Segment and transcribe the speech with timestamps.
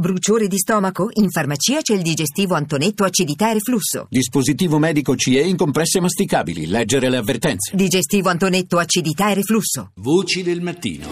[0.00, 1.08] Bruciore di stomaco?
[1.14, 4.06] In farmacia c'è il digestivo Antonetto acidità e reflusso.
[4.08, 6.68] Dispositivo medico CE in compresse masticabili.
[6.68, 7.74] Leggere le avvertenze.
[7.74, 9.90] Digestivo Antonetto acidità e reflusso.
[9.96, 11.08] Voci del mattino.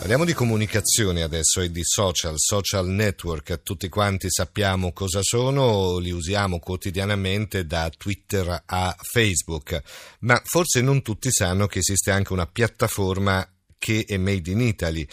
[0.00, 6.10] Parliamo di comunicazione adesso e di social, social network, tutti quanti sappiamo cosa sono, li
[6.10, 9.80] usiamo quotidianamente da Twitter a Facebook,
[10.20, 13.48] ma forse non tutti sanno che esiste anche una piattaforma
[13.78, 15.06] che è made in Italy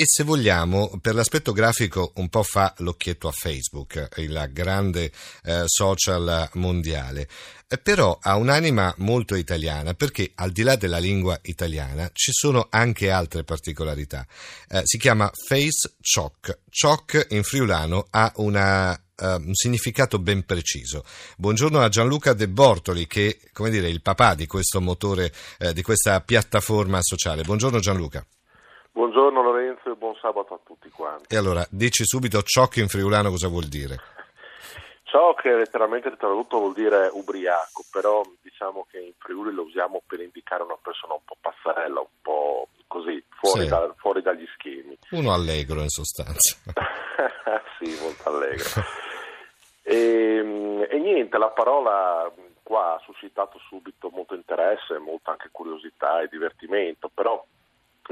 [0.00, 5.12] e se vogliamo per l'aspetto grafico un po' fa l'occhietto a Facebook, il grande
[5.44, 7.28] eh, social mondiale,
[7.68, 12.68] eh, però ha un'anima molto italiana perché al di là della lingua italiana ci sono
[12.70, 14.26] anche altre particolarità.
[14.70, 16.60] Eh, si chiama Face Choc.
[16.70, 21.04] Choc in friulano ha una Uh, un significato ben preciso.
[21.36, 25.72] Buongiorno a Gianluca De Bortoli, che come dire, è il papà di questo motore, uh,
[25.72, 27.42] di questa piattaforma sociale.
[27.42, 28.24] Buongiorno Gianluca.
[28.92, 29.40] Buongiorno
[30.20, 31.34] sabato a tutti quanti.
[31.34, 33.96] E allora, dici subito ciò che in friulano cosa vuol dire?
[35.04, 40.20] Ciò che letteralmente tradotto vuol dire ubriaco, però diciamo che in Friuli lo usiamo per
[40.20, 43.68] indicare una persona un po' passarella, un po' così, fuori, Sì.
[43.68, 44.96] da- fuori dagli schemi.
[45.10, 46.56] Uno allegro in sostanza.
[47.80, 48.68] sì, molto allegro.
[49.82, 52.30] E, e niente, la parola
[52.62, 57.44] qua ha suscitato subito molto interesse, molta anche curiosità e divertimento, però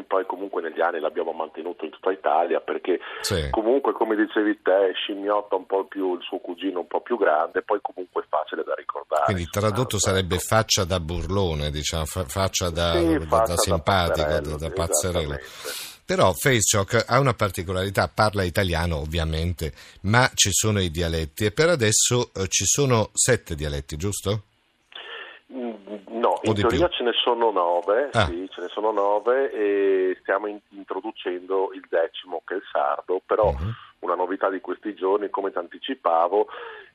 [0.03, 3.49] poi comunque negli anni l'abbiamo mantenuto in tutta Italia perché Sì.
[3.51, 7.63] comunque come dicevi te scimmiotta un po' più il suo cugino un po' più grande,
[7.63, 9.25] poi comunque è facile da ricordare.
[9.25, 10.45] Quindi tradotto insomma, sarebbe ecco.
[10.45, 14.71] faccia da burlone, diciamo, fa- faccia da, Sì, da- faccia da simpatico, da, pazzerello, da
[14.71, 15.39] pazzerello.
[16.09, 21.69] Però FaceChock ha una particolarità, parla italiano ovviamente, ma ci sono i dialetti e per
[21.69, 24.45] adesso eh, ci sono sette dialetti, giusto?
[26.43, 28.27] No, in teoria ce ne sono nove, Ah.
[28.27, 33.21] sì, ce ne sono nove e stiamo in- introducendo il decimo che è il sardo,
[33.25, 33.73] però Mhm.
[34.01, 36.47] una novità di questi giorni, come ti anticipavo,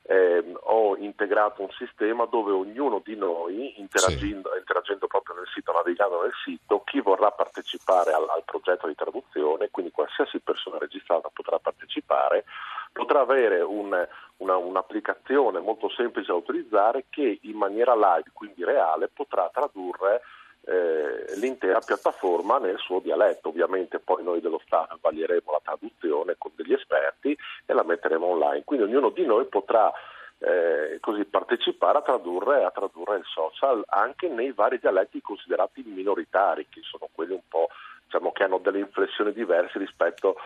[0.06, 6.22] ehm, ho integrato un sistema dove ognuno di noi, interagendo, interagendo proprio nel sito, navigando
[6.22, 11.58] nel sito, chi vorrà partecipare al, al progetto di traduzione, quindi qualsiasi persona registrata potrà
[11.58, 12.44] partecipare,
[12.92, 14.06] potrà avere un-
[14.38, 20.22] una- un'applicazione molto semplice da utilizzare che in maniera live, quindi reale, potrà tradurre
[20.66, 23.48] eh, l'intera piattaforma nel suo dialetto.
[23.48, 27.36] Ovviamente poi noi dello Stato vaglieremo la traduzione con degli esperti
[27.66, 28.64] e la metteremo online.
[28.64, 29.92] Quindi ognuno di noi potrà
[30.38, 36.66] eh, così partecipare a tradurre, a tradurre il social anche nei vari dialetti considerati minoritari,
[36.68, 37.68] che sono quelli un po'
[38.14, 40.36] diciamo, che hanno delle inflessioni diverse rispetto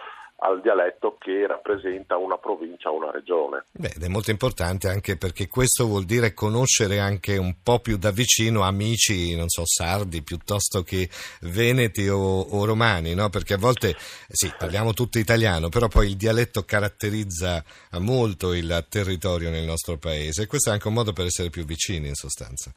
[0.40, 3.64] al dialetto che rappresenta una provincia o una regione.
[3.72, 7.98] Beh, ed è molto importante anche perché questo vuol dire conoscere anche un po' più
[7.98, 11.08] da vicino amici, non so, sardi piuttosto che
[11.40, 13.30] veneti o, o romani, no?
[13.30, 13.96] Perché a volte,
[14.28, 17.64] sì, parliamo tutto italiano, però poi il dialetto caratterizza
[17.98, 21.64] molto il territorio nel nostro paese e questo è anche un modo per essere più
[21.64, 22.72] vicini in sostanza.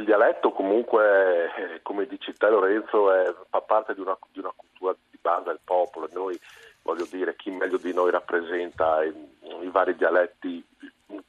[0.00, 4.52] Il dialetto comunque, eh, come dici te Lorenzo, è- fa parte di una, di una
[4.56, 6.08] cultura di base del popolo.
[6.12, 6.40] Noi,
[6.82, 9.12] voglio dire, chi meglio di noi rappresenta i,
[9.60, 10.64] i vari dialetti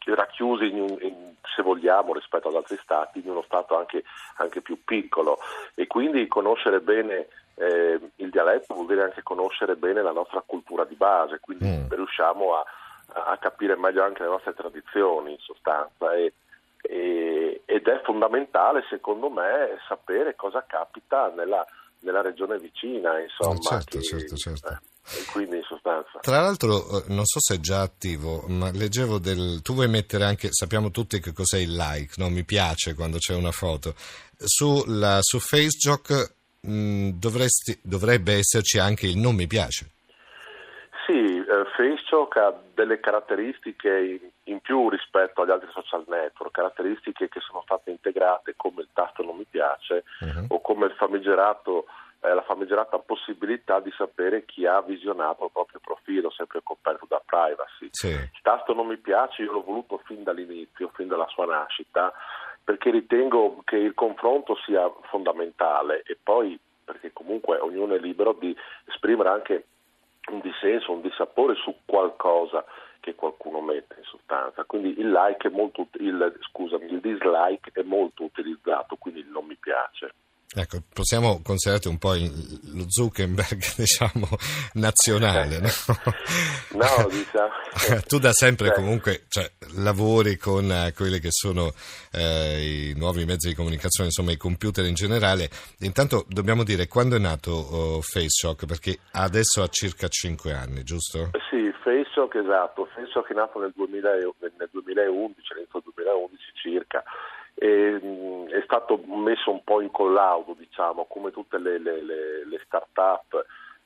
[0.05, 4.03] racchiusi, in un- in- se vogliamo, rispetto ad altri stati, in uno stato anche,
[4.37, 5.37] anche più piccolo.
[5.75, 10.85] E quindi conoscere bene eh, il dialetto vuol dire anche conoscere bene la nostra cultura
[10.85, 11.89] di base, quindi Mm.
[11.89, 12.63] riusciamo a,
[13.31, 16.13] a capire meglio anche le nostre tradizioni in sostanza.
[16.13, 16.33] E,
[16.81, 21.65] e- ed è fondamentale secondo me sapere cosa capita nella,
[21.99, 24.67] nella regione vicina insomma certo, che- certo, certo.
[24.67, 28.69] eh, e quindi in sostanza Tra l'altro, eh, non so se è già attivo, ma
[28.71, 29.61] leggevo del...
[29.63, 32.29] Tu vuoi mettere anche, sappiamo tutti che cos'è il like, no?
[32.29, 33.95] Mi piace quando c'è una foto.
[34.37, 39.89] Sulla, su Facebook mh, dovresti, dovrebbe esserci anche il non mi piace.
[42.11, 47.61] Eh, Facebook ha delle caratteristiche in, più rispetto agli altri social network caratteristiche che sono
[47.63, 50.45] state integrate come il tasto non mi piace Mhm.
[50.49, 51.85] o come il famigerato
[52.23, 57.19] eh, la famigerata possibilità di sapere chi ha visionato il proprio profilo sempre coperto da
[57.25, 58.09] privacy Sì.
[58.09, 62.13] Il tasto non mi piace, io l'ho voluto fin dall'inizio, fin dalla sua nascita,
[62.63, 68.55] perché ritengo che il confronto sia fondamentale e poi perché comunque ognuno è libero di
[68.85, 69.65] esprimere anche
[70.29, 72.63] un dissenso, un dissapore su qualcosa
[72.99, 74.63] che qualcuno mette in sostanza.
[74.63, 79.55] Quindi il like molto il, scusami, il dislike è molto utilizzato, quindi il non mi
[79.55, 80.13] piace.
[80.53, 84.27] Ecco, possiamo considerarti un po' lo Zuckerberg, diciamo,
[84.73, 85.69] nazionale, no?
[86.71, 87.51] no diciamo.
[88.05, 88.75] tu da sempre Beh.
[88.75, 94.33] comunque cioè, lavori con uh, quelli che sono uh, i nuovi mezzi di comunicazione, insomma
[94.33, 95.49] i computer in generale.
[95.79, 101.29] Intanto dobbiamo dire quando è nato uh, FaceShock, perché adesso ha circa 5 anni, giusto?
[101.49, 104.09] Sì, FaceShock esatto, FaceShock è nato nel, 2000,
[104.57, 107.03] nel 2011, all'inizio 2011 circa
[107.63, 113.45] è stato messo un po' in collaudo, diciamo, come tutte le, le, le, start-up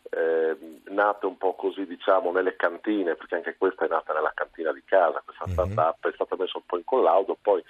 [0.10, 4.72] eh, nate un po' così, diciamo, nelle cantine, perché anche questa è nata nella cantina
[4.72, 5.72] di casa, questa mm-hmm.
[5.72, 7.62] start-up è stata messa un po' in collaudo, poi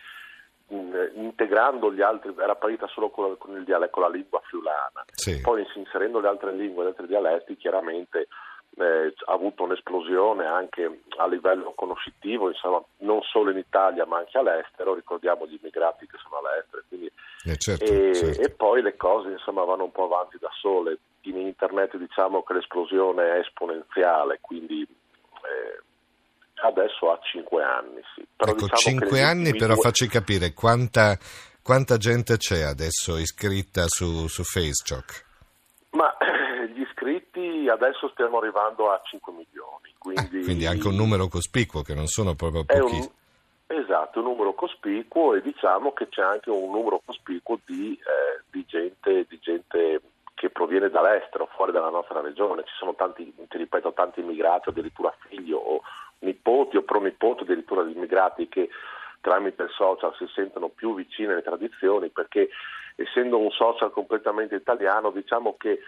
[0.68, 5.06] mh, integrando gli altri, era partita solo con, con il dialetto, con la lingua friulana,
[5.12, 5.42] sì.
[5.42, 8.28] poi inserendo le altre lingue, gli altri dialetti, chiaramente
[8.78, 14.38] eh, ha avuto un'esplosione anche a livello conoscitivo, insomma, non solo in Italia ma anche
[14.38, 17.10] all'estero, ricordiamo gli immigrati che sono all'estero, quindi,
[17.46, 18.42] eh certo, e, certo.
[18.42, 20.98] e, poi le cose insomma, vanno un po' avanti da sole.
[21.26, 25.82] In internet diciamo che l'esplosione è esponenziale, quindi eh,
[26.62, 28.02] adesso ha 5 anni.
[28.14, 28.28] Sì.
[28.36, 29.82] Però ecco, diciamo 5 anni però due...
[29.82, 31.18] facci capire quanta,
[31.64, 35.24] quanta, gente c'è adesso iscritta su, su Facebook.
[35.92, 36.16] Ma
[37.70, 39.94] adesso stiamo arrivando a 5 milioni.
[39.98, 43.10] Quindi, ah, quindi anche un numero cospicuo, che non sono proprio pochi.
[43.68, 48.64] Esatto, un numero cospicuo e diciamo che c'è anche un numero cospicuo di, eh, di,
[48.68, 50.02] gente, di gente
[50.36, 52.64] che proviene dall'estero, fuori dalla nostra regione.
[52.64, 55.82] Ci sono tanti, ti ripeto, tanti immigrati, addirittura figli o
[56.20, 58.70] nipoti o pronipoti addirittura di immigrati che
[59.22, 62.50] tramite il social si sentono più vicine alle tradizioni perché
[62.96, 65.80] essendo un social completamente italiano diciamo che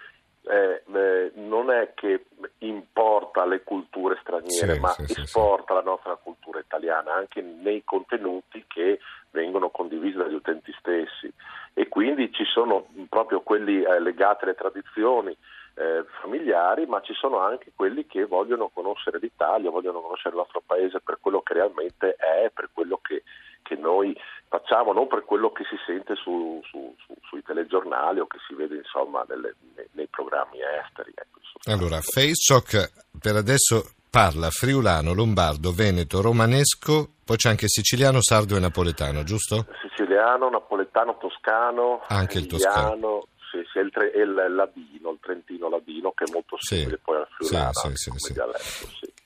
[0.49, 2.25] eh, eh, non è che
[2.59, 7.83] importa le culture straniere, sì, ma sì, esporta sì, la nostra cultura italiana anche nei
[7.83, 8.99] contenuti che
[9.31, 11.31] vengono condivisi dagli utenti stessi.
[11.73, 15.35] E quindi ci sono proprio quelli eh, legati alle tradizioni
[15.75, 20.63] eh, familiari, ma ci sono anche quelli che vogliono conoscere l'Italia, vogliono conoscere il nostro
[20.65, 23.23] paese per quello che realmente è, per quello che,
[23.61, 24.17] che noi
[24.57, 28.55] facciamo, non per quello che si sente su, su, su, sui telegiornali o che si
[28.55, 31.13] vede insomma nelle, nei, nei, programmi esteri.
[31.13, 38.55] Ecco, allora, Facebook per adesso parla friulano, lombardo, veneto, romanesco, poi c'è anche siciliano, sardo
[38.55, 39.67] e napoletano, giusto?
[39.81, 43.27] Siciliano, napoletano, toscano, anche il toscano.
[43.51, 47.15] Sì, sì, il, tre, il, ladino, il trentino ladino che è molto simile sì, poi
[47.15, 48.59] al friulano sì, sì, dialetto,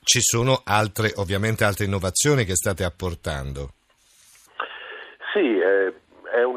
[0.04, 3.72] Ci sono altre, ovviamente altre innovazioni che state apportando.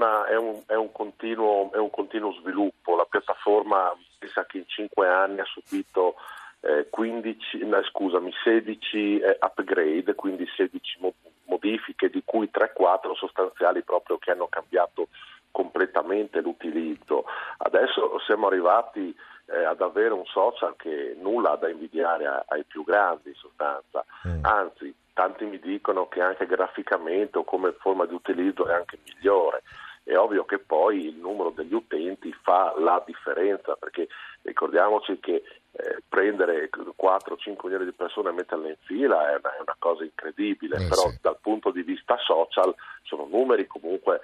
[0.06, 2.96] Una, è, un, è, un continuo, è, un, continuo, sviluppo.
[2.96, 6.16] La piattaforma pensa che in cinque anni ha subito
[6.62, 11.00] eh, 15, no, scusami, 16 eh, upgrade, quindi 16
[11.46, 15.08] modifiche, di cui 3-4 sostanziali proprio che hanno cambiato
[15.50, 17.26] completamente l'utilizzo.
[17.58, 19.16] Adesso siamo arrivati
[19.48, 23.36] eh, ad avere un social che nulla ha da invidiare a, ai più grandi in
[23.36, 24.44] sostanza, mm.
[24.44, 29.64] anzi tanti mi dicono che anche graficamente o come forma di utilizzo è anche migliore.
[30.06, 34.08] È ovvio che poi il numero degli utenti fa la differenza, perché
[34.44, 39.62] ricordiamoci che eh, prendere 4-5 milioni di persone e metterle in fila è una, è
[39.62, 41.18] una cosa incredibile, eh, però sì.
[41.22, 44.22] dal punto di vista social sono numeri comunque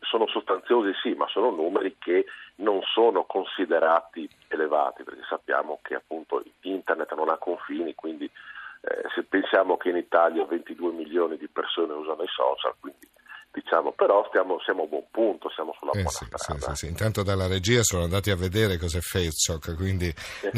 [0.00, 2.26] sono sostanziosi sì, ma sono numeri che
[2.56, 9.22] non sono considerati elevati, perché sappiamo che appunto internet non ha confini, quindi eh, se
[9.22, 13.08] pensiamo che in Italia 22 milioni di persone usano i social, quindi
[13.56, 16.74] diciamo, però stiamo, siamo a buon punto, siamo sulla eh buona sì, strada.
[16.74, 20.12] Sì, sì, Intanto dalla regia sono andati a vedere cos'è Facebook, quindi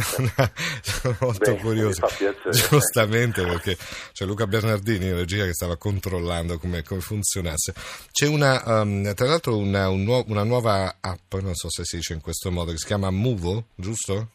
[0.83, 2.07] sono molto Beh, curioso,
[2.51, 3.77] giustamente perché
[4.13, 7.73] c'è Luca Bernardini in regia che stava controllando come, come funzionasse.
[8.11, 11.97] C'è una, um, tra l'altro una, un nuo, una nuova app, non so se si
[11.97, 14.31] dice in questo modo, che si chiama Movo, giusto?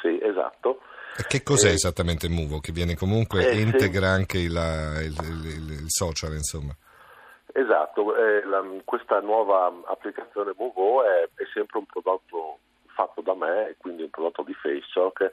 [0.00, 0.78] Sì, esatto.
[1.26, 2.60] Che cos'è eh, esattamente Movo?
[2.60, 4.20] Che viene comunque, eh, integra sì.
[4.20, 6.74] anche il, il, il, il, social, insomma.
[7.56, 13.76] Esatto, eh, la, questa nuova applicazione Movo è, è, sempre un prodotto fatto da me,
[13.78, 15.30] quindi un prodotto di Facebook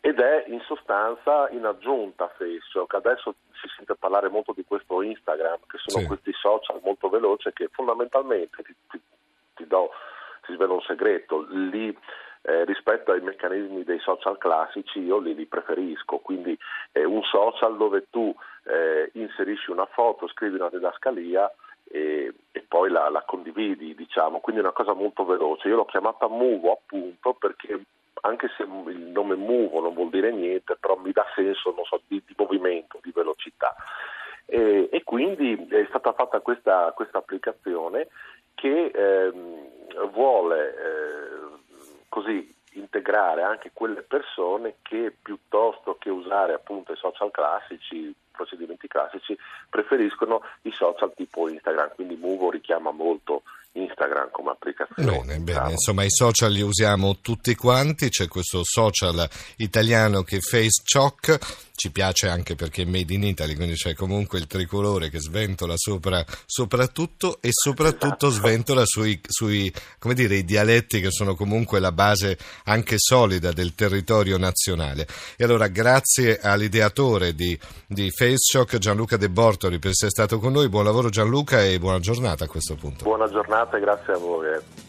[0.00, 2.94] ed è in sostanza in aggiunta a Facebook.
[2.94, 6.06] Adesso si sente parlare molto di questo Instagram, che sono sì.
[6.06, 9.00] questi social molto veloci che fondamentalmente ti, ti,
[9.56, 9.90] ti do,
[10.46, 11.94] ti svelo un segreto, lì
[12.42, 16.56] eh, rispetto ai meccanismi dei social classici io li, li preferisco, quindi
[16.92, 21.50] eh, un social dove tu eh, inserisci una foto, scrivi una didascalia
[21.90, 25.68] e, e poi la, la, condividi, diciamo, quindi è una cosa molto veloce.
[25.68, 27.80] Io l'ho chiamata Muvo appunto perché
[28.22, 32.22] anche se il nome Muvo non vuol dire niente, però mi dà senso so, di,
[32.26, 33.74] di, movimento, di velocità.
[34.46, 38.08] E, e, quindi è stata fatta questa, questa applicazione
[38.54, 40.74] che ehm, vuole
[42.10, 49.36] così integrare anche quelle persone che piuttosto che usare appunto i social classici, procedimenti classici,
[49.68, 55.18] preferiscono i social tipo Instagram, quindi Muvo richiama molto Instagram come applicazione.
[55.18, 60.40] Bene, bene, insomma i social li usiamo tutti quanti, c'è questo social italiano che è
[60.40, 65.18] FaceChock, ci piace anche perché è made in Italy, quindi c'è comunque il tricolore che
[65.18, 68.30] sventola sopra, soprattutto e soprattutto esatto.
[68.30, 73.74] sventola sui, sui come dire, i dialetti che sono comunque la base anche solida del
[73.74, 75.06] territorio nazionale.
[75.36, 80.68] E allora grazie all'ideatore di, di FaceChock, Gianluca De Bortoli, per essere stato con noi,
[80.68, 83.04] buon lavoro Gianluca e buona giornata a questo punto.
[83.04, 83.26] Buona
[83.60, 84.88] giornata e grazie a voi.